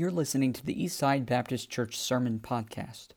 [0.00, 3.08] You're listening to the Eastside Baptist Church Sermon Podcast.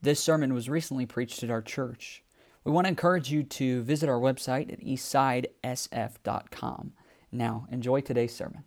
[0.00, 2.24] This sermon was recently preached at our church.
[2.64, 6.94] We want to encourage you to visit our website at eastsidesf.com.
[7.30, 8.64] Now, enjoy today's sermon.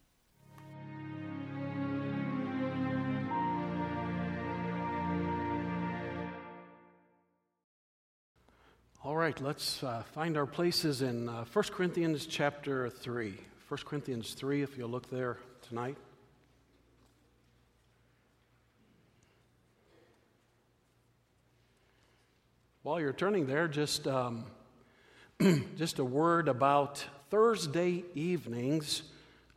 [9.04, 13.34] All right, let's uh, find our places in uh, 1 Corinthians chapter 3.
[13.68, 15.98] 1 Corinthians 3, if you'll look there tonight.
[22.85, 24.45] While you're turning there, just, um,
[25.75, 29.02] just a word about Thursday evenings.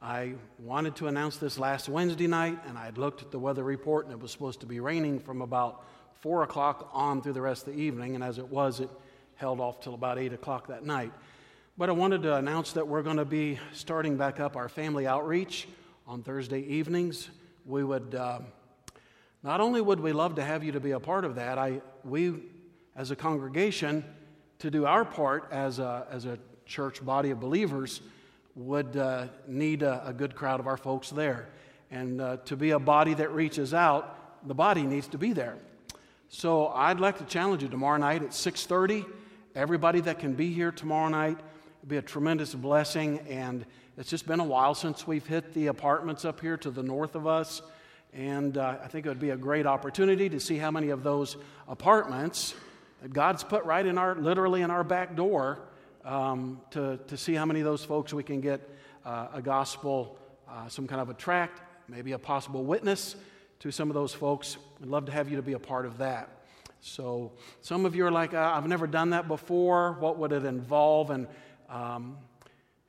[0.01, 4.07] I wanted to announce this last Wednesday night, and I'd looked at the weather report,
[4.07, 5.85] and it was supposed to be raining from about
[6.21, 8.89] 4 o'clock on through the rest of the evening, and as it was, it
[9.35, 11.13] held off till about 8 o'clock that night.
[11.77, 15.07] But I wanted to announce that we're going to be starting back up our family
[15.07, 15.69] outreach
[16.07, 17.29] on Thursday evenings.
[17.67, 18.39] We would, uh,
[19.43, 21.83] not only would we love to have you to be a part of that, I,
[22.05, 22.33] we
[22.99, 24.05] as a congregation
[24.59, 28.03] to do our part as a, as a church body of believers
[28.57, 31.49] would uh, need a, a, good crowd of our folks there.
[31.93, 35.57] And uh, to be a body that reaches out, the body needs to be there.
[36.29, 39.07] So I'd like to challenge you tomorrow night at 6:30.
[39.55, 41.39] Everybody that can be here tomorrow night
[41.87, 43.21] be a tremendous blessing.
[43.29, 43.65] And
[43.97, 47.15] it's just been a while since we've hit the apartments up here to the north
[47.15, 47.63] of us.
[48.13, 51.05] And uh, I think it would be a great opportunity to see how many of
[51.05, 51.37] those
[51.69, 52.55] apartments
[53.03, 55.61] that God's put right in our, literally in our back door
[56.05, 58.69] um, to, to see how many of those folks we can get
[59.05, 60.19] uh, a gospel,
[60.49, 63.17] uh, some kind of a tract, maybe a possible witness
[63.61, 64.57] to some of those folks.
[64.81, 66.31] I'd love to have you to be a part of that.
[66.81, 69.97] So, some of you are like, I've never done that before.
[69.99, 71.11] What would it involve?
[71.11, 71.27] And
[71.69, 72.19] um,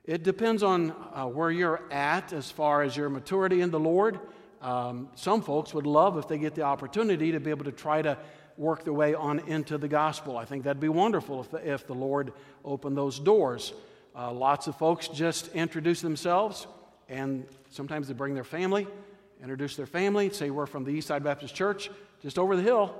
[0.04, 4.20] it depends on uh, where you're at as far as your maturity in the Lord.
[4.62, 8.02] Um, some folks would love if they get the opportunity to be able to try
[8.02, 8.16] to
[8.60, 10.36] work their way on into the gospel.
[10.36, 13.72] I think that'd be wonderful if the, if the Lord opened those doors.
[14.14, 16.66] Uh, lots of folks just introduce themselves,
[17.08, 18.86] and sometimes they bring their family,
[19.40, 21.90] introduce their family, say, We're from the Eastside Baptist Church,
[22.20, 22.94] just over the hill.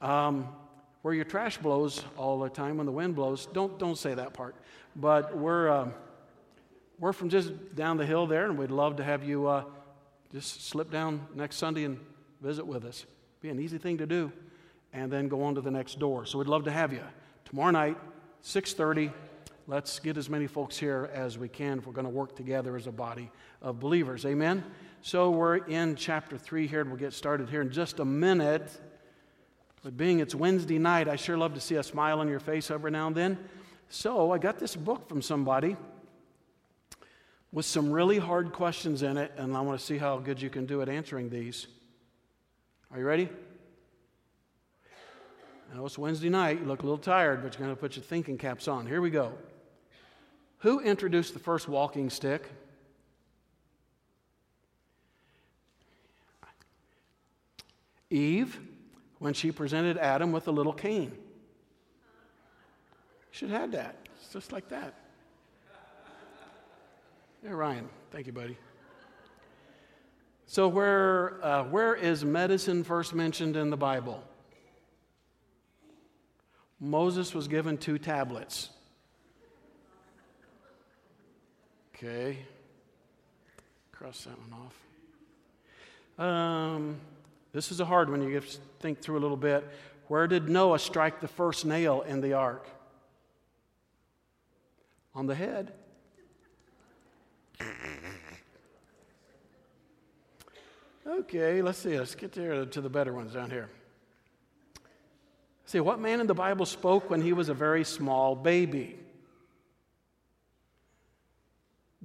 [0.00, 0.48] Um,
[1.02, 3.46] where your trash blows all the time when the wind blows.
[3.46, 4.56] Don't, don't say that part.
[4.96, 5.88] But we're, uh,
[6.98, 9.64] we're from just down the hill there, and we'd love to have you uh,
[10.32, 12.00] just slip down next Sunday and
[12.40, 13.04] visit with us.
[13.40, 14.32] Be an easy thing to do
[14.94, 16.24] and then go on to the next door.
[16.24, 17.02] So we'd love to have you.
[17.44, 17.98] Tomorrow night,
[18.42, 19.12] 6:30.
[19.66, 22.76] Let's get as many folks here as we can if we're going to work together
[22.76, 23.30] as a body
[23.62, 24.26] of believers.
[24.26, 24.62] Amen.
[25.00, 28.70] So we're in chapter 3 here and we'll get started here in just a minute.
[29.82, 32.70] But being it's Wednesday night, I sure love to see a smile on your face
[32.70, 33.38] every now and then.
[33.88, 35.76] So I got this book from somebody
[37.50, 40.50] with some really hard questions in it, and I want to see how good you
[40.50, 41.68] can do at answering these.
[42.90, 43.30] Are you ready?
[45.74, 46.60] I know it's Wednesday night.
[46.60, 48.86] You look a little tired, but you're going to put your thinking caps on.
[48.86, 49.32] Here we go.
[50.58, 52.48] Who introduced the first walking stick?
[58.08, 58.60] Eve,
[59.18, 61.10] when she presented Adam with a little cane.
[63.32, 63.96] Should have had that.
[64.20, 64.94] It's just like that.
[67.42, 67.88] Yeah, Ryan.
[68.12, 68.56] Thank you, buddy.
[70.46, 74.22] So, where, uh, where is medicine first mentioned in the Bible?
[76.84, 78.68] Moses was given two tablets.
[81.94, 82.38] Okay.
[83.90, 86.26] Cross that one off.
[86.26, 86.96] Um,
[87.52, 88.22] this is a hard one.
[88.22, 89.66] You have to think through a little bit.
[90.08, 92.68] Where did Noah strike the first nail in the ark?
[95.14, 95.72] On the head.
[101.06, 101.98] Okay, let's see.
[101.98, 103.70] Let's get to, to the better ones down here.
[105.80, 108.98] What man in the Bible spoke when he was a very small baby?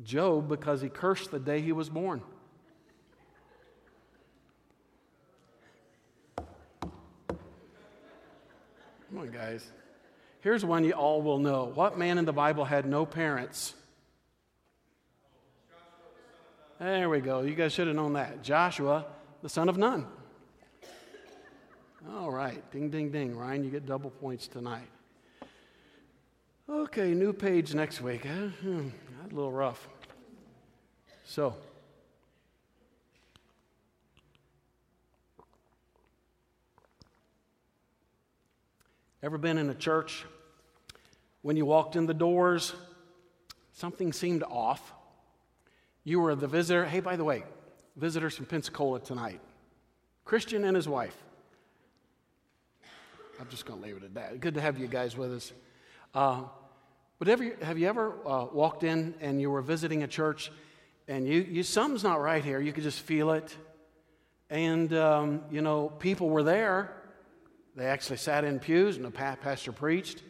[0.03, 2.21] Job, because he cursed the day he was born.
[9.09, 9.69] Come on, guys.
[10.41, 11.71] Here's one you all will know.
[11.73, 13.73] What man in the Bible had no parents?
[16.79, 17.41] There we go.
[17.41, 18.41] You guys should have known that.
[18.41, 19.05] Joshua,
[19.41, 20.05] the son of Nun.
[22.07, 22.63] All right.
[22.71, 23.35] Ding, ding, ding.
[23.35, 24.87] Ryan, you get double points tonight.
[26.69, 28.25] Okay, new page next week.
[28.25, 28.47] Huh?
[28.61, 29.87] Hmm, that's a little rough.
[31.25, 31.55] So,
[39.21, 40.25] ever been in a church
[41.41, 42.73] when you walked in the doors,
[43.73, 44.93] something seemed off?
[46.03, 46.85] You were the visitor.
[46.85, 47.43] Hey, by the way,
[47.97, 49.41] visitors from Pensacola tonight.
[50.23, 51.15] Christian and his wife.
[53.39, 54.39] I'm just going to leave it at that.
[54.41, 55.53] Good to have you guys with us.
[56.13, 56.41] Uh,
[57.19, 60.51] but have you, have you ever uh, walked in and you were visiting a church
[61.07, 62.59] and you, you something's not right here?
[62.59, 63.55] You could just feel it.
[64.49, 66.93] And, um, you know, people were there.
[67.77, 70.21] They actually sat in pews and the pastor preached.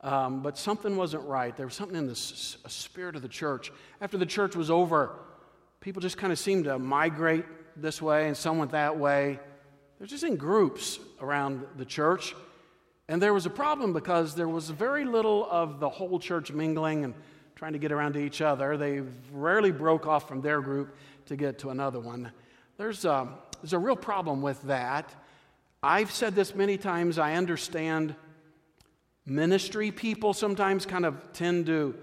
[0.00, 1.56] Um, but something wasn't right.
[1.56, 3.70] There was something in the s- spirit of the church.
[4.00, 5.16] After the church was over,
[5.80, 7.44] people just kind of seemed to migrate
[7.76, 9.38] this way and some went that way.
[9.98, 12.34] They're just in groups around the church.
[13.08, 17.04] And there was a problem because there was very little of the whole church mingling
[17.04, 17.14] and
[17.54, 18.76] trying to get around to each other.
[18.76, 19.02] They
[19.32, 20.94] rarely broke off from their group
[21.26, 22.30] to get to another one.
[22.76, 23.28] There's a,
[23.62, 25.14] there's a real problem with that.
[25.82, 27.18] I've said this many times.
[27.18, 28.14] I understand
[29.24, 31.94] ministry people sometimes kind of tend to,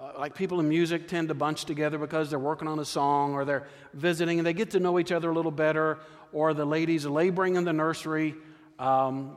[0.00, 3.34] uh, like people in music, tend to bunch together because they're working on a song
[3.34, 5.98] or they're visiting and they get to know each other a little better,
[6.32, 8.34] or the ladies laboring in the nursery.
[8.78, 9.36] Um,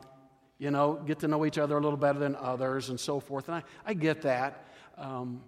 [0.59, 3.47] you know, get to know each other a little better than others and so forth.
[3.47, 4.65] And I, I get that.
[4.97, 5.41] Um,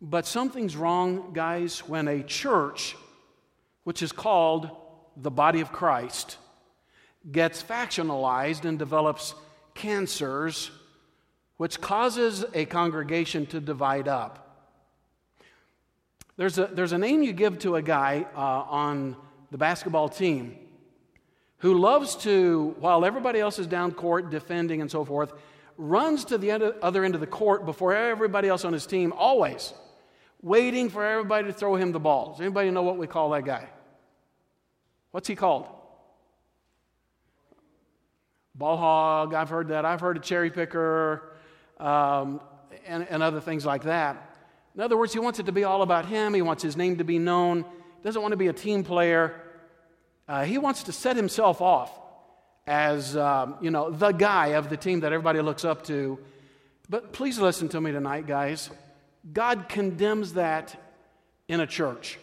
[0.00, 2.96] but something's wrong, guys, when a church,
[3.84, 4.70] which is called
[5.16, 6.38] the body of Christ,
[7.30, 9.34] gets factionalized and develops
[9.74, 10.70] cancers,
[11.56, 14.38] which causes a congregation to divide up.
[16.36, 19.16] There's a, there's a name you give to a guy uh, on
[19.50, 20.56] the basketball team
[21.62, 25.32] who loves to, while everybody else is down court defending and so forth,
[25.78, 29.72] runs to the other end of the court before everybody else on his team, always
[30.42, 32.32] waiting for everybody to throw him the ball.
[32.32, 33.68] Does anybody know what we call that guy?
[35.12, 35.68] What's he called?
[38.56, 39.84] Ball hog, I've heard that.
[39.84, 41.36] I've heard a cherry picker,
[41.78, 42.40] um,
[42.84, 44.36] and, and other things like that.
[44.74, 46.34] In other words, he wants it to be all about him.
[46.34, 47.58] He wants his name to be known.
[47.58, 49.40] He doesn't want to be a team player.
[50.32, 51.92] Uh, he wants to set himself off
[52.66, 56.18] as, um, you know, the guy of the team that everybody looks up to.
[56.88, 58.70] But please listen to me tonight, guys.
[59.30, 60.74] God condemns that
[61.48, 62.18] in a church.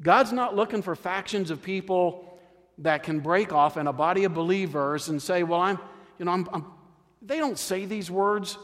[0.00, 2.38] God's not looking for factions of people
[2.78, 5.80] that can break off in a body of believers and say, well, I'm,
[6.20, 6.66] you know, I'm, I'm,
[7.22, 8.56] they don't say these words.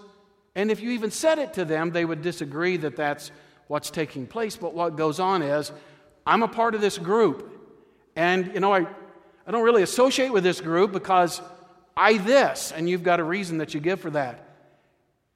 [0.54, 3.32] And if you even said it to them, they would disagree that that's
[3.66, 4.56] what's taking place.
[4.56, 5.72] But what goes on is,
[6.24, 7.57] I'm a part of this group.
[8.18, 8.84] And, you know, I,
[9.46, 11.40] I don't really associate with this group because
[11.96, 14.56] I this, and you've got a reason that you give for that.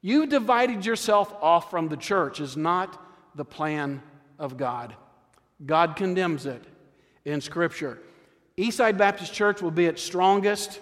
[0.01, 3.01] You divided yourself off from the church is not
[3.35, 4.03] the plan
[4.37, 4.93] of God.
[5.65, 6.61] God condemns it
[7.23, 7.99] in Scripture.
[8.57, 10.81] Eastside Baptist Church will be its strongest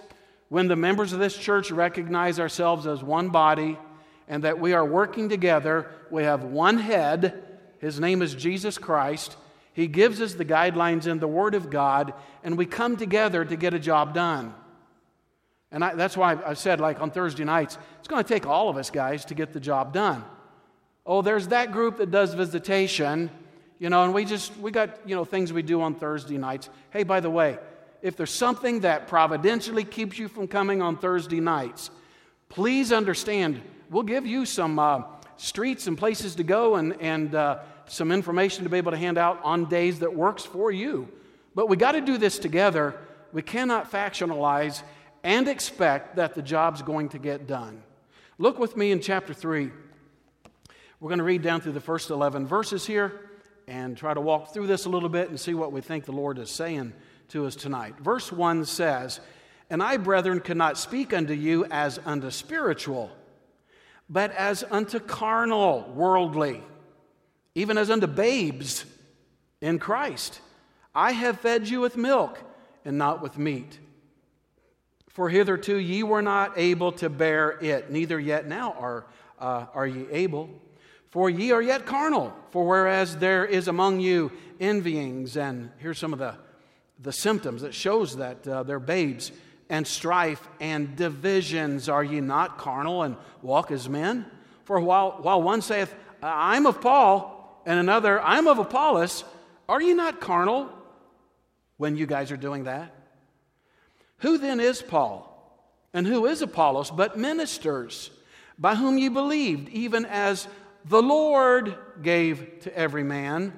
[0.50, 3.78] when the members of this church recognize ourselves as one body
[4.28, 5.92] and that we are working together.
[6.10, 7.44] We have one head.
[7.78, 9.38] His name is Jesus Christ.
[9.74, 12.14] He gives us the guidelines in the Word of God,
[12.44, 14.54] and we come together to get a job done.
[15.72, 18.68] And I, that's why I said, like on Thursday nights, it's going to take all
[18.68, 20.24] of us guys to get the job done.
[21.06, 23.30] Oh, there's that group that does visitation,
[23.80, 26.70] you know, and we just, we got, you know, things we do on Thursday nights.
[26.90, 27.58] Hey, by the way,
[28.02, 31.90] if there's something that providentially keeps you from coming on Thursday nights,
[32.50, 35.04] please understand, we'll give you some uh,
[35.38, 37.60] streets and places to go and, and uh,
[37.92, 41.10] some information to be able to hand out on days that works for you.
[41.54, 42.96] But we got to do this together.
[43.34, 44.82] We cannot factionalize
[45.26, 47.84] and expect that the job's going to get done.
[48.38, 49.72] Look with me in chapter 3.
[51.02, 53.30] We're going to read down through the first 11 verses here
[53.68, 56.14] and try to walk through this a little bit and see what we think the
[56.14, 56.94] Lord is saying
[57.30, 57.96] to us tonight.
[58.00, 59.20] Verse 1 says,
[59.70, 63.12] And I, brethren, cannot speak unto you as unto spiritual,
[64.10, 66.64] but as unto carnal, worldly
[67.56, 68.86] even as unto babes
[69.62, 70.40] in Christ.
[70.94, 72.40] I have fed you with milk
[72.84, 73.80] and not with meat.
[75.10, 79.06] For hitherto ye were not able to bear it, neither yet now are,
[79.40, 80.50] uh, are ye able.
[81.10, 82.34] For ye are yet carnal.
[82.52, 86.36] For whereas there is among you envyings, and here's some of the,
[87.00, 89.34] the symptoms that shows that uh, they're babes,
[89.70, 94.26] and strife and divisions, are ye not carnal and walk as men?
[94.66, 99.24] For while, while one saith, I'm of Paul, and another, I'm of Apollos.
[99.70, 100.70] Are you not carnal
[101.78, 102.94] when you guys are doing that?
[104.18, 105.28] Who then is Paul?
[105.94, 108.12] And who is Apollos but ministers
[108.58, 110.48] by whom you believed, even as
[110.86, 113.54] the Lord gave to every man?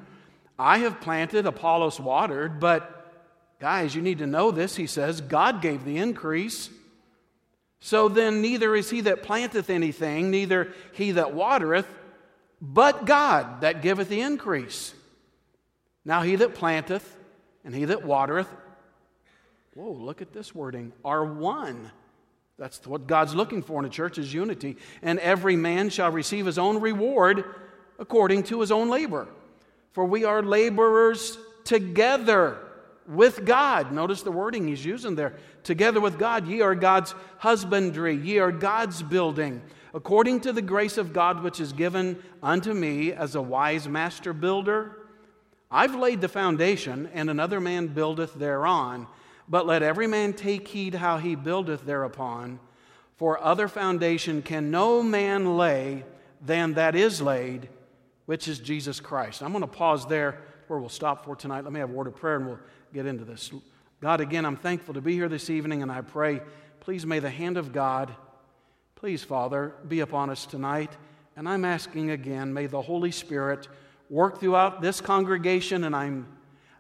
[0.58, 3.12] I have planted, Apollos watered, but
[3.60, 4.76] guys, you need to know this.
[4.76, 6.70] He says, God gave the increase.
[7.80, 11.88] So then, neither is he that planteth anything, neither he that watereth
[12.66, 14.94] but God that giveth the increase.
[16.06, 17.18] Now he that planteth
[17.66, 18.48] and he that watereth,
[19.74, 21.92] whoa, look at this wording, are one.
[22.58, 24.78] That's what God's looking for in a church is unity.
[25.02, 27.44] And every man shall receive his own reward
[28.00, 29.28] according to his own labor.
[29.92, 32.60] For we are laborers together
[33.08, 33.92] with God.
[33.92, 35.34] Notice the wording he's using there.
[35.64, 39.62] Together with God, ye are God's husbandry, ye are God's building,
[39.94, 44.34] according to the grace of God which is given unto me as a wise master
[44.34, 44.98] builder.
[45.70, 49.08] I've laid the foundation, and another man buildeth thereon.
[49.48, 52.60] But let every man take heed how he buildeth thereupon.
[53.18, 56.06] For other foundation can no man lay
[56.42, 57.70] than that is laid,
[58.26, 59.42] which is Jesus Christ.
[59.42, 61.64] I'm going to pause there where we'll stop for tonight.
[61.64, 62.60] Let me have a word of prayer and we'll
[62.94, 63.52] get into this.
[64.02, 66.42] God, again, I'm thankful to be here this evening, and I pray,
[66.80, 68.14] please may the hand of God,
[69.04, 70.90] please, Father, be upon us tonight.
[71.36, 73.68] And I'm asking again, may the Holy Spirit
[74.10, 76.26] work throughout this congregation, and I'm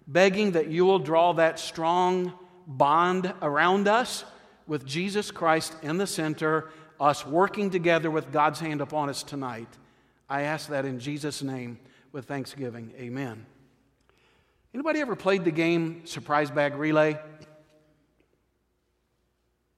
[0.08, 2.32] begging that you will draw that strong
[2.66, 4.24] bond around us
[4.68, 9.68] with Jesus Christ in the center, us working together with God's hand upon us tonight.
[10.30, 11.78] I ask that in Jesus' name
[12.14, 12.94] with thanksgiving.
[12.98, 13.46] Amen.
[14.74, 17.20] Anybody ever played the game Surprise Bag Relay?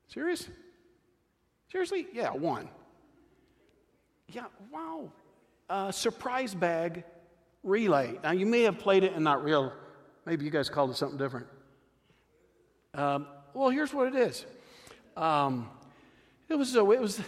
[0.10, 0.48] Serious?
[1.76, 2.08] Seriously?
[2.14, 2.70] Yeah, one.
[4.32, 5.12] Yeah, wow.
[5.70, 7.04] Uh, surprise bag
[7.64, 8.18] relay.
[8.24, 9.74] Now, you may have played it and not real.
[10.26, 11.48] Maybe you guys called it something different.
[12.94, 14.46] Um, well, here's what it is.
[15.18, 15.70] Um,
[16.48, 17.20] it was, uh, it was,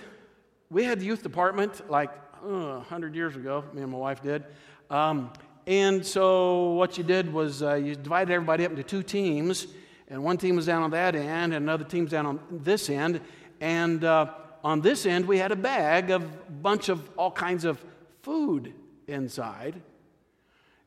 [0.69, 2.11] we had the youth department like
[2.41, 4.45] uh, 100 years ago, me and my wife did.
[4.89, 5.29] Um,
[5.65, 9.67] and so what you did was uh, you divided everybody up into two teams,
[10.07, 13.19] and one team was down on that end, and another team's down on this end.
[13.59, 14.33] And uh,
[14.63, 17.83] on this end, we had a bag of bunch of all kinds of
[18.21, 18.73] food
[19.07, 19.81] inside.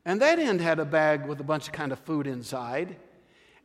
[0.05, 2.95] And that end had a bag with a bunch of kind of food inside.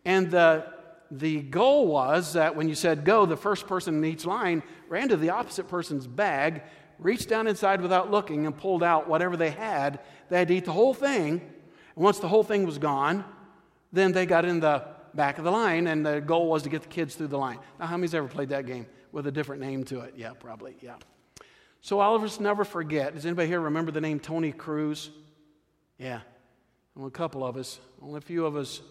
[0.04, 0.66] And the
[1.10, 5.08] the goal was that when you said go, the first person in each line ran
[5.08, 6.62] to the opposite person's bag,
[6.98, 10.00] reached down inside without looking, and pulled out whatever they had.
[10.28, 11.40] They had to eat the whole thing.
[11.94, 13.24] And once the whole thing was gone,
[13.92, 14.84] then they got in the
[15.16, 17.58] back of the line, and the goal was to get the kids through the line.
[17.80, 20.14] Now, how many's ever played that game with a different name to it?
[20.16, 20.96] Yeah, probably, yeah.
[21.80, 23.14] So all of us never forget.
[23.14, 25.10] Does anybody here remember the name Tony Cruz?
[25.98, 26.20] Yeah,
[26.94, 28.82] well, a couple of us, only a few of us.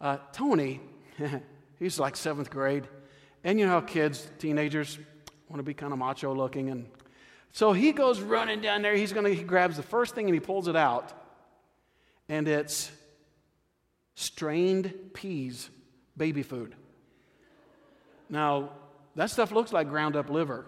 [0.00, 0.80] Uh, Tony
[1.78, 2.86] He's like seventh grade.
[3.44, 4.98] And you know how kids, teenagers,
[5.48, 6.70] want to be kind of macho looking.
[6.70, 6.86] And
[7.52, 8.94] so he goes running down there.
[8.94, 11.12] He's to, he grabs the first thing and he pulls it out.
[12.28, 12.90] And it's
[14.20, 15.70] strained peas,
[16.16, 16.74] baby food.
[18.28, 18.70] Now,
[19.16, 20.66] that stuff looks like ground up liver.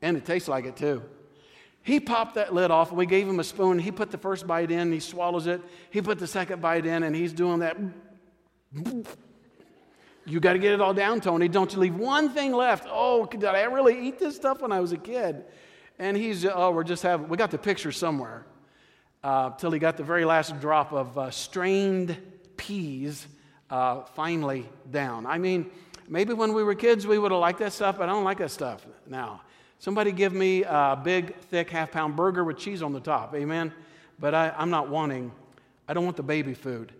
[0.00, 1.02] And it tastes like it too.
[1.82, 3.78] He popped that lid off, and we gave him a spoon.
[3.78, 5.60] He put the first bite in, he swallows it.
[5.90, 7.76] He put the second bite in, and he's doing that.
[10.24, 11.48] You got to get it all down, Tony.
[11.48, 12.86] Don't you leave one thing left.
[12.88, 15.44] Oh, did I really eat this stuff when I was a kid?
[15.98, 18.46] And he's, oh, we're just having, we got the picture somewhere.
[19.22, 22.16] Uh, till he got the very last drop of uh, strained
[22.56, 23.26] peas
[23.68, 25.26] uh, finally down.
[25.26, 25.70] I mean,
[26.08, 28.38] maybe when we were kids we would have liked that stuff, but I don't like
[28.38, 29.40] that stuff now.
[29.80, 33.34] Somebody give me a big, thick, half pound burger with cheese on the top.
[33.34, 33.72] Amen?
[34.18, 35.32] But I, I'm not wanting,
[35.86, 36.92] I don't want the baby food.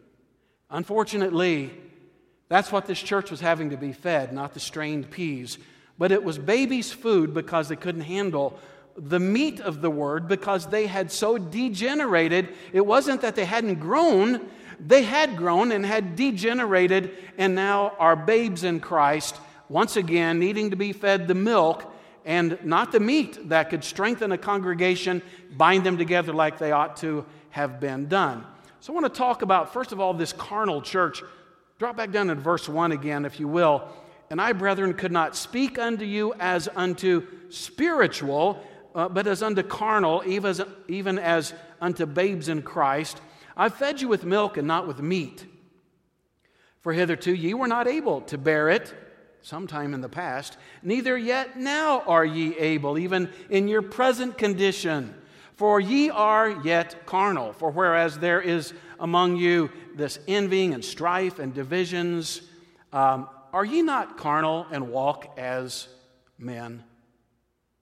[0.70, 1.70] Unfortunately,
[2.48, 5.58] that's what this church was having to be fed, not the strained peas.
[5.98, 8.58] But it was babies' food because they couldn't handle
[8.98, 12.48] the meat of the word because they had so degenerated.
[12.72, 14.48] It wasn't that they hadn't grown,
[14.80, 19.36] they had grown and had degenerated, and now are babes in Christ,
[19.68, 21.92] once again needing to be fed the milk
[22.24, 25.22] and not the meat that could strengthen a congregation,
[25.56, 28.44] bind them together like they ought to have been done.
[28.80, 31.22] So I want to talk about, first of all, this carnal church
[31.78, 33.88] Drop back down to verse 1 again, if you will.
[34.30, 38.60] And I, brethren, could not speak unto you as unto spiritual,
[38.94, 43.20] uh, but as unto carnal, even as, even as unto babes in Christ.
[43.56, 45.46] I fed you with milk and not with meat.
[46.80, 48.94] For hitherto ye were not able to bear it,
[49.42, 55.14] sometime in the past, neither yet now are ye able, even in your present condition.
[55.54, 57.52] For ye are yet carnal.
[57.52, 62.42] For whereas there is among you this envying and strife and divisions,
[62.92, 65.88] um, are ye not carnal and walk as
[66.38, 66.84] men?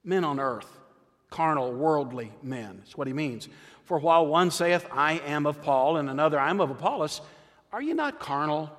[0.05, 0.75] Men on earth,
[1.37, 2.78] carnal, worldly men.
[2.78, 3.47] That's what he means.
[3.85, 7.21] For while one saith, I am of Paul, and another, I am of Apollos,
[7.75, 8.71] are you not carnal?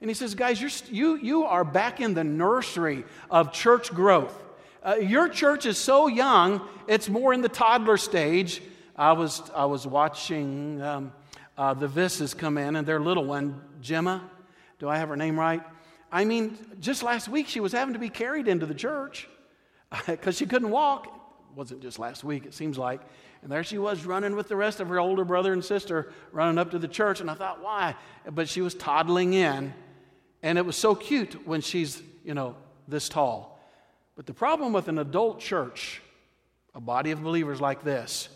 [0.00, 4.40] And he says, guys, you're, you, you are back in the nursery of church growth.
[4.84, 8.62] Uh, your church is so young, it's more in the toddler stage.
[8.94, 11.12] I was, I was watching um,
[11.58, 14.22] uh, the Visses come in, and their little one Gemma.
[14.78, 15.62] Do I have her name right?
[16.12, 19.28] I mean, just last week she was having to be carried into the church
[20.06, 21.15] because she couldn't walk.
[21.56, 23.00] Wasn't just last week, it seems like.
[23.40, 26.58] And there she was running with the rest of her older brother and sister, running
[26.58, 27.22] up to the church.
[27.22, 27.96] And I thought, why?
[28.30, 29.72] But she was toddling in.
[30.42, 33.58] And it was so cute when she's, you know, this tall.
[34.16, 36.02] But the problem with an adult church,
[36.74, 38.28] a body of believers like this,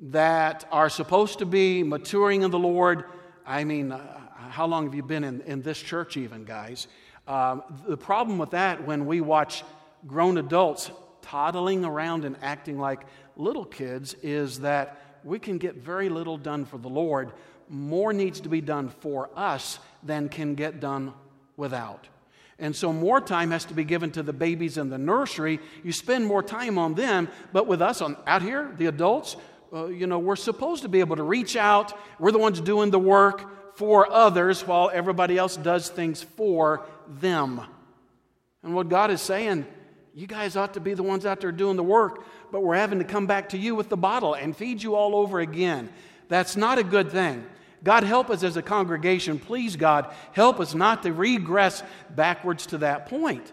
[0.00, 3.04] that are supposed to be maturing in the Lord,
[3.44, 4.00] I mean, uh,
[4.48, 6.88] how long have you been in, in this church, even, guys?
[7.28, 9.62] Um, the problem with that, when we watch
[10.06, 10.90] grown adults
[11.28, 13.00] toddling around and acting like
[13.36, 17.32] little kids, is that we can get very little done for the Lord.
[17.68, 21.12] More needs to be done for us than can get done
[21.56, 22.08] without.
[22.58, 25.60] And so, more time has to be given to the babies in the nursery.
[25.82, 29.36] You spend more time on them, but with us on, out here, the adults,
[29.72, 31.92] uh, you know, we're supposed to be able to reach out.
[32.18, 37.60] We're the ones doing the work for others while everybody else does things for them.
[38.62, 39.66] And what God is saying,
[40.16, 43.00] you guys ought to be the ones out there doing the work, but we're having
[43.00, 45.90] to come back to you with the bottle and feed you all over again.
[46.28, 47.44] That's not a good thing.
[47.84, 49.38] God, help us as a congregation.
[49.38, 53.52] Please, God, help us not to regress backwards to that point.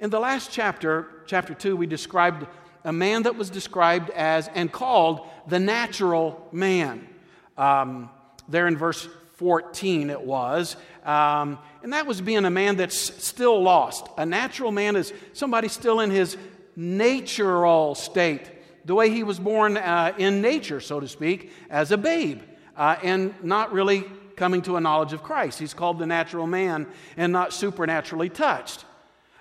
[0.00, 2.46] In the last chapter, chapter 2, we described
[2.84, 7.08] a man that was described as and called the natural man.
[7.56, 8.10] Um,
[8.50, 9.08] there in verse
[9.42, 10.76] 14, it was.
[11.04, 14.06] Um, and that was being a man that's still lost.
[14.16, 16.36] A natural man is somebody still in his
[16.76, 18.48] natural state,
[18.84, 22.40] the way he was born uh, in nature, so to speak, as a babe,
[22.76, 24.04] uh, and not really
[24.36, 25.58] coming to a knowledge of Christ.
[25.58, 28.84] He's called the natural man and not supernaturally touched.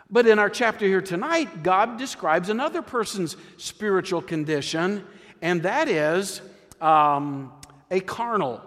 [0.09, 5.05] But in our chapter here tonight, God describes another person's spiritual condition,
[5.43, 6.41] and that is
[6.81, 7.53] um,
[7.91, 8.61] a carnal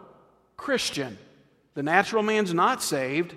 [0.56, 1.18] Christian.
[1.74, 3.34] The natural man's not saved,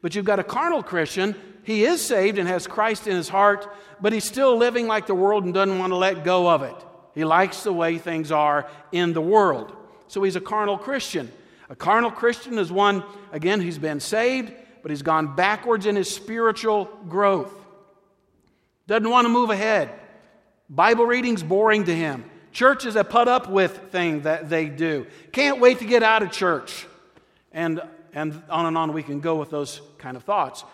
[0.00, 1.34] but you've got a carnal Christian.
[1.64, 3.66] He is saved and has Christ in his heart,
[4.00, 6.76] but he's still living like the world and doesn't want to let go of it.
[7.14, 9.74] He likes the way things are in the world.
[10.08, 11.30] So he's a carnal Christian.
[11.70, 16.14] A carnal Christian is one, again, who's been saved, but he's gone backwards in his
[16.14, 17.52] spiritual growth.
[18.86, 19.90] Doesn't want to move ahead.
[20.68, 22.24] Bible reading's boring to him.
[22.52, 25.06] Church is a put up with thing that they do.
[25.32, 26.86] Can't wait to get out of church.
[27.54, 27.80] And,
[28.12, 30.64] and on and on we can go with those kind of thoughts.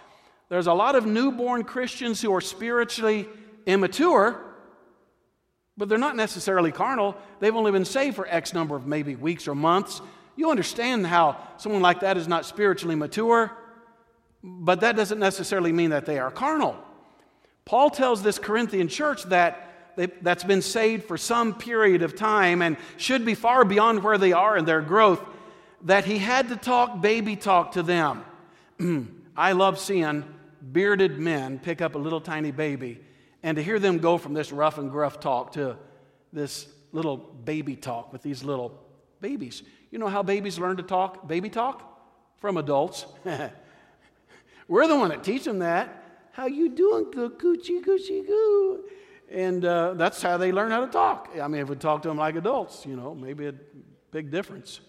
[0.48, 3.28] There's a lot of newborn Christians who are spiritually
[3.66, 4.40] immature,
[5.76, 7.16] but they're not necessarily carnal.
[7.38, 10.00] They've only been saved for X number of maybe weeks or months.
[10.36, 13.52] You understand how someone like that is not spiritually mature,
[14.42, 16.76] but that doesn't necessarily mean that they are carnal.
[17.64, 19.66] Paul tells this Corinthian church that
[20.22, 24.32] that's been saved for some period of time and should be far beyond where they
[24.32, 25.20] are in their growth,
[25.82, 28.24] that he had to talk baby talk to them.
[29.36, 30.24] I love seeing
[30.72, 33.00] bearded men pick up a little tiny baby
[33.42, 35.76] and to hear them go from this rough and gruff talk to
[36.32, 38.78] this little baby talk with these little
[39.20, 39.62] babies.
[39.90, 41.86] You know how babies learn to talk baby talk?
[42.38, 43.06] From adults.
[44.68, 46.04] We're the one that teach them that.
[46.32, 48.84] How you doing, good coochie coochie goo?
[49.30, 51.30] And uh, that's how they learn how to talk.
[51.40, 53.54] I mean, if we talk to them like adults, you know, maybe a
[54.10, 54.80] big difference.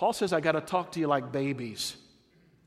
[0.00, 1.94] Paul says, I got to talk to you like babies.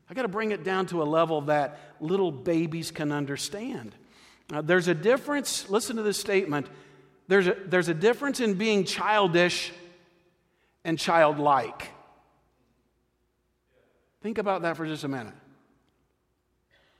[0.08, 3.92] I got to bring it down to a level that little babies can understand.
[4.52, 6.68] Uh, there's a difference, listen to this statement.
[7.26, 9.72] There's a, there's a difference in being childish
[10.84, 11.88] and childlike.
[14.22, 15.34] Think about that for just a minute.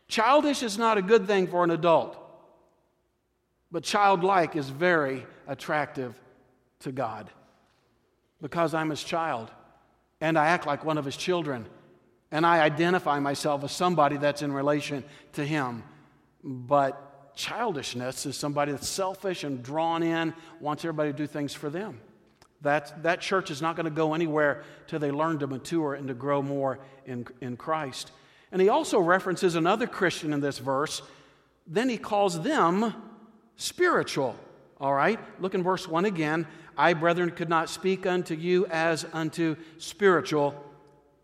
[0.09, 2.19] Childish is not a good thing for an adult,
[3.71, 6.21] but childlike is very attractive
[6.81, 7.31] to God
[8.43, 9.49] because I'm his child
[10.25, 11.67] and I act like one of his children
[12.33, 15.83] and I identify myself as somebody that's in relation to him.
[16.43, 21.69] But childishness is somebody that's selfish and drawn in, wants everybody to do things for
[21.69, 22.01] them.
[22.63, 26.09] That, that church is not going to go anywhere till they learn to mature and
[26.09, 28.11] to grow more in, in Christ.
[28.51, 31.03] And he also references another Christian in this verse.
[31.67, 32.95] Then he calls them
[33.57, 34.37] spiritual.
[34.81, 35.21] All right?
[35.39, 36.47] Look in verse 1 again.
[36.77, 40.55] I, brethren, could not speak unto you as unto spiritual,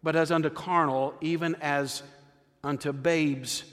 [0.03, 2.03] but as unto carnal, even as
[2.63, 3.65] unto babes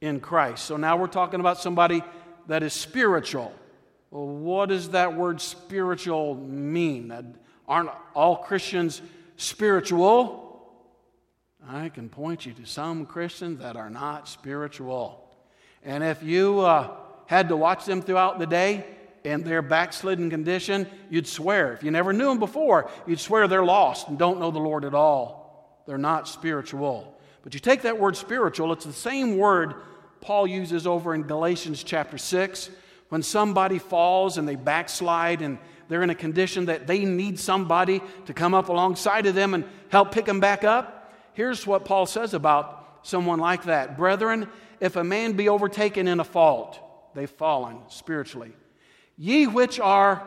[0.00, 0.64] in Christ.
[0.64, 2.02] So now we're talking about somebody
[2.46, 3.52] that is spiritual.
[4.10, 7.34] Well, what does that word spiritual mean?
[7.66, 9.02] Aren't all Christians
[9.36, 10.44] spiritual?
[11.66, 15.26] I can point you to some Christians that are not spiritual.
[15.82, 16.90] And if you uh,
[17.26, 18.84] had to watch them throughout the day
[19.24, 21.72] in their backslidden condition, you'd swear.
[21.72, 24.84] If you never knew them before, you'd swear they're lost and don't know the Lord
[24.84, 25.82] at all.
[25.86, 27.18] They're not spiritual.
[27.42, 29.74] But you take that word spiritual, it's the same word
[30.20, 32.70] Paul uses over in Galatians chapter 6
[33.08, 35.58] when somebody falls and they backslide and
[35.88, 39.64] they're in a condition that they need somebody to come up alongside of them and
[39.88, 41.12] help pick them back up.
[41.34, 44.48] Here's what Paul says about someone like that Brethren,
[44.80, 46.80] if a man be overtaken in a fault,
[47.14, 48.52] they've fallen spiritually.
[49.16, 50.26] Ye which are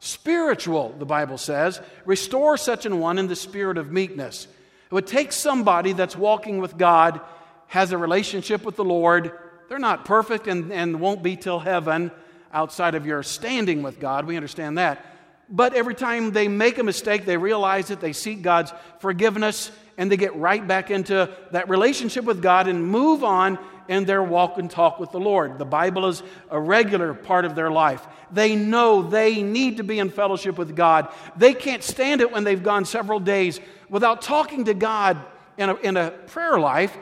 [0.00, 4.46] spiritual, the Bible says, restore such an one in the spirit of meekness.
[4.90, 7.20] It would take somebody that's walking with God,
[7.66, 9.32] has a relationship with the Lord.
[9.68, 12.10] They're not perfect and, and won't be till heaven
[12.52, 14.24] outside of your standing with God.
[14.24, 15.04] We understand that.
[15.50, 20.12] But every time they make a mistake, they realize it, they seek God's forgiveness, and
[20.12, 24.58] they get right back into that relationship with God and move on in their walk
[24.58, 25.58] and talk with the Lord.
[25.58, 28.06] The Bible is a regular part of their life.
[28.30, 31.08] They know they need to be in fellowship with God.
[31.36, 35.18] They can't stand it when they've gone several days without talking to God
[35.56, 36.96] in a, in a prayer life.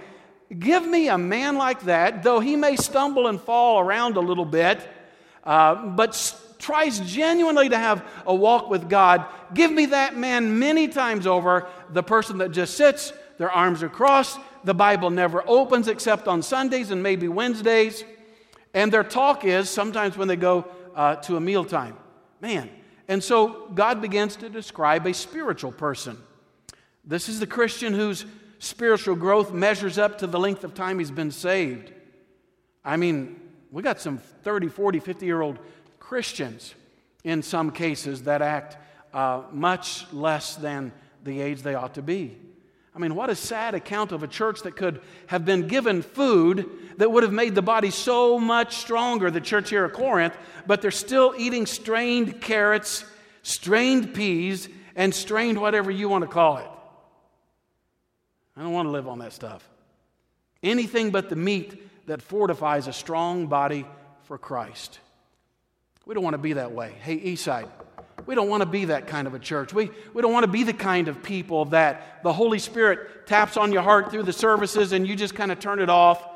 [0.57, 4.45] Give me a man like that, though he may stumble and fall around a little
[4.45, 4.81] bit,
[5.43, 6.15] uh, but
[6.59, 9.27] tries genuinely to have a walk with God.
[9.53, 13.89] Give me that man many times over, the person that just sits, their arms are
[13.89, 18.05] crossed, the Bible never opens except on Sundays and maybe Wednesdays.
[18.75, 21.97] And their talk is sometimes when they go uh, to a mealtime.
[22.41, 22.69] Man.
[23.09, 26.19] And so God begins to describe a spiritual person.
[27.05, 28.27] This is the Christian whose
[28.59, 31.93] spiritual growth measures up to the length of time he's been saved.
[32.85, 35.59] I mean, we got some 30, 40, 50 year old
[36.01, 36.75] Christians
[37.25, 38.77] in some cases that act
[39.13, 40.93] uh, much less than
[41.27, 42.39] the age they ought to be.
[42.95, 46.71] I mean, what a sad account of a church that could have been given food
[46.97, 50.35] that would have made the body so much stronger, the church here at Corinth,
[50.67, 53.05] but they're still eating strained carrots,
[53.43, 56.67] strained peas, and strained whatever you want to call it.
[58.57, 59.69] I don't want to live on that stuff.
[60.63, 63.85] Anything but the meat that fortifies a strong body
[64.23, 65.01] for Christ.
[66.07, 66.95] We don't want to be that way.
[67.03, 67.69] Hey, Eastside.
[68.27, 69.73] We don't want to be that kind of a church.
[69.73, 73.57] We, we don't want to be the kind of people that the Holy Spirit taps
[73.57, 76.27] on your heart through the services and you just kind of turn it off.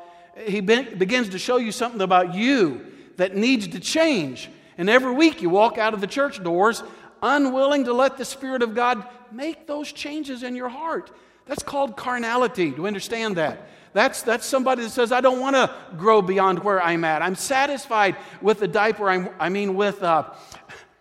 [0.45, 2.85] He be, begins to show you something about you
[3.17, 4.49] that needs to change.
[4.77, 6.81] And every week you walk out of the church doors
[7.21, 11.11] unwilling to let the Spirit of God make those changes in your heart.
[11.45, 12.71] That's called carnality.
[12.71, 13.67] Do you understand that?
[13.93, 17.21] That's, that's somebody that says, I don't want to grow beyond where I'm at.
[17.21, 20.29] I'm satisfied with the diaper, I'm, i mean, with uh,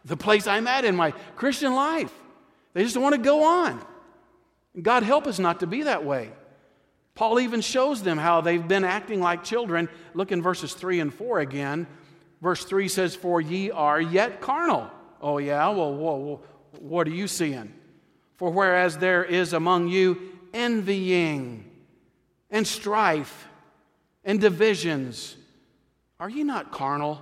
[0.05, 2.13] the place I'm at in my Christian life.
[2.73, 3.85] They just want to go on.
[4.81, 6.31] God help us not to be that way.
[7.15, 9.89] Paul even shows them how they've been acting like children.
[10.15, 11.87] Look in verses 3 and 4 again.
[12.41, 14.91] Verse 3 says, For ye are yet carnal.
[15.21, 15.69] Oh, yeah?
[15.69, 16.41] Well, whoa, whoa,
[16.79, 17.75] what are you seeing?
[18.37, 20.19] For whereas there is among you
[20.55, 21.71] envying
[22.51, 23.49] and strife
[24.25, 25.37] and divisions,
[26.19, 27.21] are ye not carnal?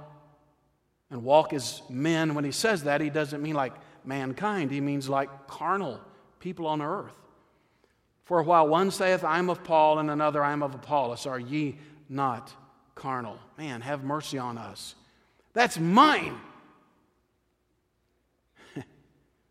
[1.10, 2.34] And walk as men.
[2.34, 6.00] When he says that, he doesn't mean like mankind, he means like carnal
[6.40, 7.14] people on earth.
[8.24, 11.38] For while one saith, I am of Paul, and another, I am of Apollos, are
[11.38, 12.52] ye not
[12.94, 13.38] carnal?
[13.56, 14.94] Man, have mercy on us.
[15.54, 16.38] That's mine.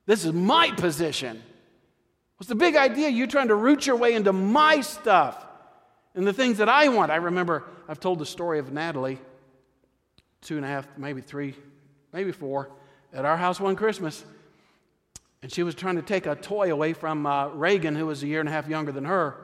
[0.06, 1.41] this is my position.
[2.38, 3.10] What's the big idea?
[3.10, 5.43] You trying to root your way into my stuff
[6.13, 7.12] and the things that I want.
[7.12, 9.20] I remember I've told the story of Natalie
[10.47, 11.53] two and a half, maybe three,
[12.13, 12.69] maybe four,
[13.12, 14.23] at our house one Christmas.
[15.41, 18.27] And she was trying to take a toy away from uh, Reagan, who was a
[18.27, 19.36] year and a half younger than her.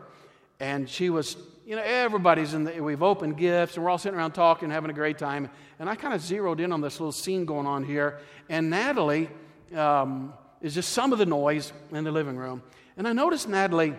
[0.61, 1.35] And she was,
[1.65, 4.91] you know, everybody's in the, we've opened gifts and we're all sitting around talking, having
[4.91, 5.49] a great time.
[5.77, 8.19] And I kind of zeroed in on this little scene going on here.
[8.47, 9.29] And Natalie
[9.75, 12.63] um, is just some of the noise in the living room.
[12.95, 13.93] And I noticed Natalie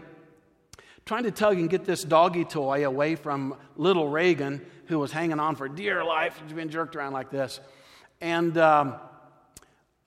[1.05, 5.41] trying to tug and get this doggy toy away from little Reagan who was hanging
[5.41, 6.41] on for dear life.
[6.55, 7.61] Been jerked around like this.
[8.21, 8.95] And um,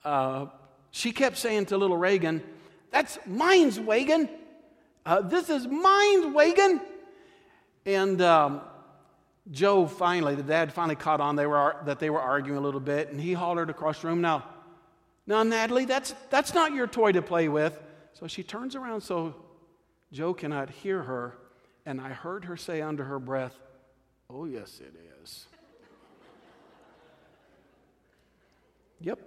[0.04, 0.46] uh,
[0.90, 2.42] she kept saying to little Reagan,
[2.90, 4.28] That's mine's, wagon.
[5.04, 6.80] Uh, this is mine's, wagon.
[7.86, 8.60] And um,
[9.50, 12.80] Joe finally, the dad finally caught on they were, that they were arguing a little
[12.80, 14.44] bit, and he hollered across the room, Now,
[15.26, 17.78] now, Natalie, that's, that's not your toy to play with.
[18.14, 19.34] So she turns around so
[20.10, 21.36] Joe cannot hear her,
[21.84, 23.58] and I heard her say under her breath,
[24.30, 25.46] Oh, yes, it is.
[29.00, 29.18] yep.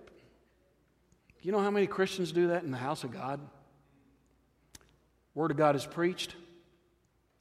[1.41, 3.39] You know how many Christians do that in the house of God?
[5.33, 6.35] Word of God is preached.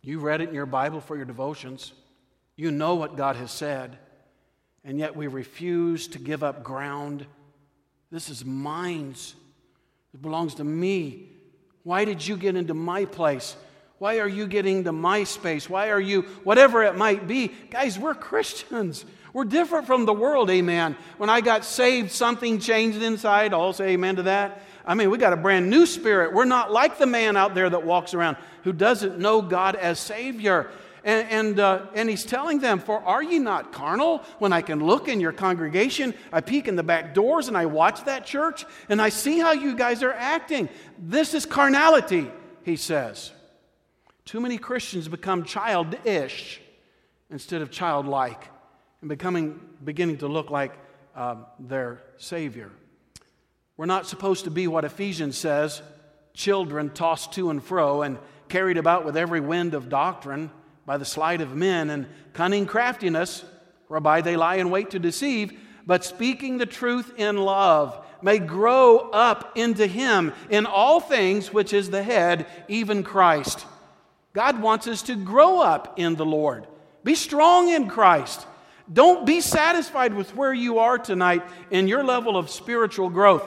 [0.01, 1.93] You read it in your Bible for your devotions.
[2.57, 3.99] You know what God has said.
[4.83, 7.27] And yet we refuse to give up ground.
[8.11, 9.15] This is mine.
[10.15, 11.29] It belongs to me.
[11.83, 13.55] Why did you get into my place?
[14.01, 15.69] Why are you getting the my space?
[15.69, 17.49] Why are you, whatever it might be?
[17.69, 19.05] Guys, we're Christians.
[19.35, 20.97] We're different from the world, amen.
[21.19, 23.53] When I got saved, something changed inside.
[23.53, 24.63] I'll say amen to that.
[24.87, 26.33] I mean, we got a brand new spirit.
[26.33, 30.01] We're not like the man out there that walks around who doesn't know God as
[30.01, 30.71] Savior.
[31.05, 34.25] And, and, uh, and he's telling them, For are ye not carnal?
[34.39, 37.67] When I can look in your congregation, I peek in the back doors and I
[37.67, 40.71] watch that church and I see how you guys are acting.
[40.99, 42.31] This is carnality,
[42.63, 43.33] he says.
[44.25, 46.61] Too many Christians become childish
[47.31, 48.49] instead of childlike
[49.01, 50.73] and becoming, beginning to look like
[51.15, 52.71] um, their Savior.
[53.77, 55.83] We're not supposed to be what Ephesians says
[56.35, 60.51] children tossed to and fro and carried about with every wind of doctrine
[60.87, 63.45] by the sleight of men and cunning craftiness,
[63.89, 68.99] whereby they lie in wait to deceive, but speaking the truth in love may grow
[68.99, 73.65] up into Him in all things, which is the head, even Christ.
[74.33, 76.67] God wants us to grow up in the Lord.
[77.03, 78.47] Be strong in Christ.
[78.93, 83.47] Don't be satisfied with where you are tonight in your level of spiritual growth.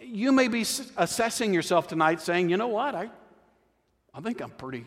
[0.00, 0.64] You may be
[0.96, 3.10] assessing yourself tonight saying, you know what, I,
[4.14, 4.86] I think I'm pretty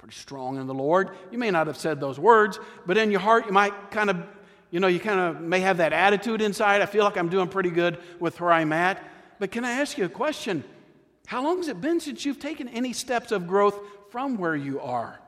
[0.00, 1.10] pretty strong in the Lord.
[1.30, 4.16] You may not have said those words, but in your heart, you might kind of,
[4.70, 6.80] you know, you kind of may have that attitude inside.
[6.80, 9.06] I feel like I'm doing pretty good with where I'm at.
[9.38, 10.64] But can I ask you a question?
[11.26, 13.78] How long has it been since you've taken any steps of growth
[14.10, 15.18] from where you are?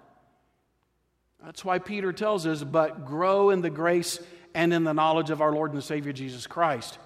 [1.44, 4.20] That's why Peter tells us, but grow in the grace
[4.54, 6.98] and in the knowledge of our Lord and Savior Jesus Christ.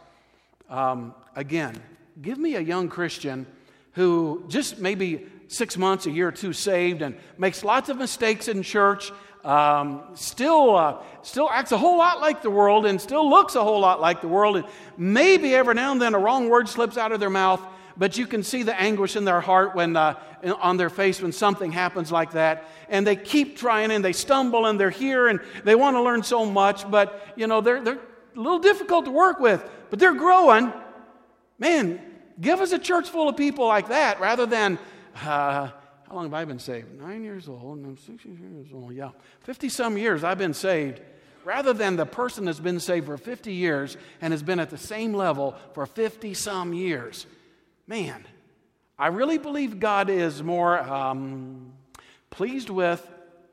[0.68, 1.80] Um, again,
[2.20, 3.46] give me a young Christian
[3.92, 8.48] who just maybe six months, a year or two saved, and makes lots of mistakes
[8.48, 9.10] in church,
[9.44, 13.62] um, still, uh, still acts a whole lot like the world and still looks a
[13.62, 14.56] whole lot like the world.
[14.56, 14.66] And
[14.98, 17.62] maybe every now and then a wrong word slips out of their mouth,
[17.96, 20.14] but you can see the anguish in their heart when, uh,
[20.60, 22.68] on their face when something happens like that.
[22.88, 26.22] And they keep trying and they stumble and they're here and they want to learn
[26.22, 30.14] so much, but you know, they're, they're a little difficult to work with, but they're
[30.14, 30.72] growing.
[31.58, 32.00] Man,
[32.40, 34.78] give us a church full of people like that rather than
[35.16, 35.70] uh,
[36.08, 36.92] how long have I been saved?
[37.00, 37.78] Nine years old.
[37.78, 38.94] And I'm 60 years old.
[38.94, 39.10] Yeah.
[39.40, 41.00] 50 some years I've been saved.
[41.44, 44.78] Rather than the person that's been saved for 50 years and has been at the
[44.78, 47.26] same level for 50 some years.
[47.86, 48.26] Man,
[48.98, 51.72] I really believe God is more um,
[52.30, 53.06] pleased with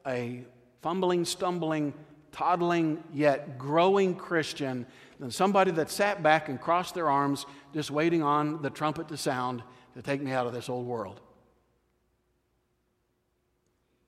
[0.08, 0.44] a
[0.82, 1.94] fumbling, stumbling,
[2.32, 4.86] toddling, yet growing Christian
[5.20, 9.18] than somebody that sat back and crossed their arms just waiting on the trumpet to
[9.18, 9.62] sound
[9.94, 11.22] to take me out of this old world.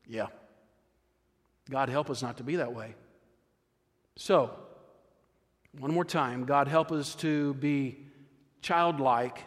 [0.07, 0.27] Yeah.
[1.69, 2.95] God help us not to be that way.
[4.15, 4.51] So,
[5.79, 7.97] one more time, God help us to be
[8.61, 9.43] childlike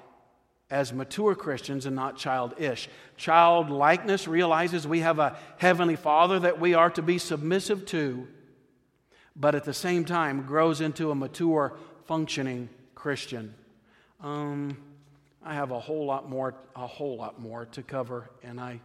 [0.70, 2.88] as mature Christians and not childish.
[3.16, 8.26] Childlikeness realizes we have a heavenly Father that we are to be submissive to,
[9.34, 13.54] but at the same time grows into a mature, functioning Christian.
[14.20, 14.76] Um,
[15.42, 18.80] I have a whole lot more, a whole lot more to cover, and I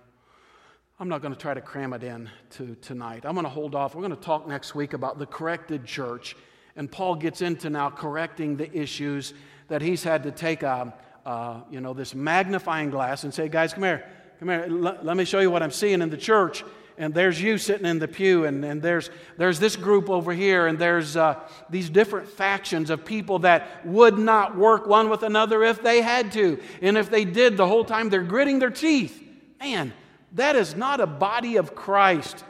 [0.99, 3.25] I'm not going to try to cram it in to tonight.
[3.25, 3.95] I'm going to hold off.
[3.95, 6.35] We're going to talk next week about the corrected church.
[6.75, 9.33] And Paul gets into now correcting the issues
[9.69, 10.93] that he's had to take a,
[11.25, 14.05] uh, you know, this magnifying glass and say, guys, come here,
[14.39, 16.63] come here, L- let me show you what I'm seeing in the church.
[16.95, 20.67] And there's you sitting in the pew, and, and there's, there's this group over here,
[20.67, 25.63] and there's uh, these different factions of people that would not work one with another
[25.63, 26.61] if they had to.
[26.83, 29.19] And if they did, the whole time they're gritting their teeth.
[29.59, 29.91] Man,
[30.33, 32.43] that is not a body of Christ.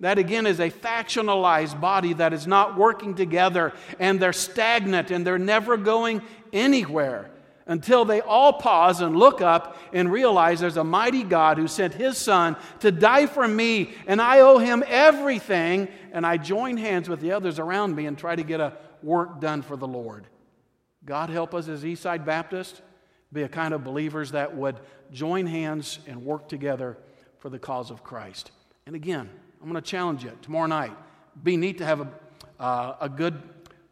[0.00, 5.26] That again is a factionalized body that is not working together and they're stagnant and
[5.26, 6.22] they're never going
[6.54, 7.30] anywhere
[7.70, 11.94] until they all pause and look up and realize there's a mighty God who sent
[11.94, 17.08] his son to die for me and I owe him everything and I join hands
[17.08, 20.26] with the others around me and try to get a work done for the Lord.
[21.04, 22.82] God help us as Eastside Baptist
[23.32, 24.80] be a kind of believers that would
[25.12, 26.98] join hands and work together
[27.38, 28.50] for the cause of Christ.
[28.86, 29.30] And again,
[29.62, 30.92] I'm going to challenge you tomorrow night.
[31.40, 32.08] Be neat to have a,
[32.58, 33.40] uh, a good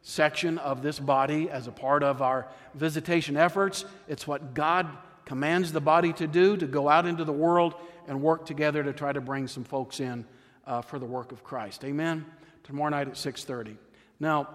[0.01, 3.85] section of this body as a part of our visitation efforts.
[4.07, 4.87] It's what God
[5.25, 7.75] commands the body to do to go out into the world
[8.07, 10.25] and work together to try to bring some folks in
[10.65, 11.83] uh, for the work of Christ.
[11.83, 12.25] Amen.
[12.63, 13.77] Tomorrow night at 6:30.
[14.19, 14.47] Now,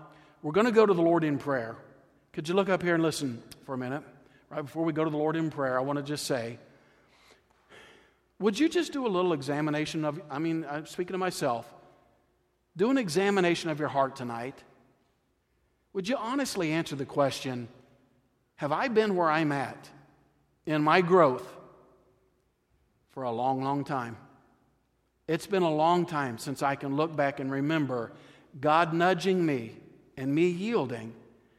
[0.43, 1.77] we're going to go to the Lord in prayer.
[2.33, 4.03] Could you look up here and listen for a minute?
[4.51, 6.59] Right before we go to the Lord in prayer, I want to just say
[8.41, 11.73] would you just do a little examination of, I mean, I'm speaking to myself,
[12.77, 14.63] do an examination of your heart tonight?
[15.95, 17.69] Would you honestly answer the question
[18.57, 19.89] Have I been where I'm at
[20.67, 21.47] in my growth
[23.11, 24.17] for a long, long time?
[25.27, 28.13] It's been a long time since I can look back and remember
[28.61, 29.75] God nudging me
[30.17, 31.15] and me yielding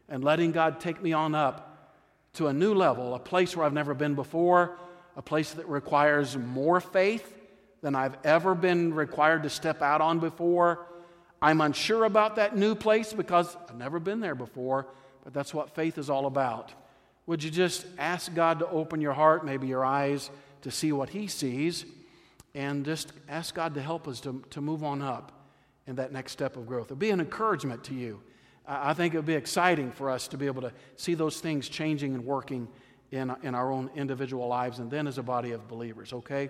[0.08, 1.72] and letting God take me on up
[2.34, 4.78] to a new level, a place where I've never been before,
[5.16, 7.34] a place that requires more faith
[7.82, 10.86] than I've ever been required to step out on before.
[11.42, 14.88] I'm unsure about that new place because I've never been there before,
[15.24, 16.74] but that's what faith is all about.
[17.28, 20.30] Would you just ask God to open your heart, maybe your eyes,
[20.62, 21.86] to see what He sees,
[22.54, 25.32] and just ask God to help us to, to move on up
[25.88, 26.86] in that next step of growth?
[26.86, 28.22] It'll be an encouragement to you.
[28.68, 31.70] I think it would be exciting for us to be able to see those things
[31.70, 32.68] changing and working
[33.12, 36.50] in, in our own individual lives and then as a body of believers, okay?